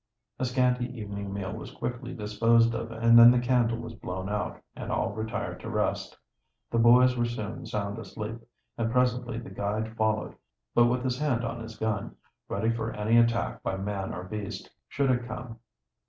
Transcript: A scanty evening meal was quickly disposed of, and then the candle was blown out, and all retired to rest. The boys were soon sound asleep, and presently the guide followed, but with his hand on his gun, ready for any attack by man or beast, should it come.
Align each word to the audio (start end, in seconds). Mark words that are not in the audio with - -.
A 0.39 0.45
scanty 0.45 0.91
evening 0.99 1.31
meal 1.31 1.53
was 1.53 1.69
quickly 1.75 2.11
disposed 2.15 2.73
of, 2.73 2.91
and 2.91 3.19
then 3.19 3.29
the 3.29 3.37
candle 3.37 3.77
was 3.77 3.93
blown 3.93 4.29
out, 4.29 4.59
and 4.75 4.91
all 4.91 5.11
retired 5.13 5.59
to 5.59 5.69
rest. 5.69 6.17
The 6.71 6.79
boys 6.79 7.15
were 7.15 7.25
soon 7.27 7.67
sound 7.67 7.99
asleep, 7.99 8.39
and 8.79 8.91
presently 8.91 9.37
the 9.37 9.51
guide 9.51 9.95
followed, 9.95 10.35
but 10.73 10.85
with 10.85 11.03
his 11.03 11.19
hand 11.19 11.45
on 11.45 11.61
his 11.61 11.77
gun, 11.77 12.15
ready 12.49 12.71
for 12.73 12.91
any 12.93 13.19
attack 13.19 13.61
by 13.61 13.77
man 13.77 14.11
or 14.11 14.23
beast, 14.23 14.71
should 14.87 15.11
it 15.11 15.27
come. 15.27 15.59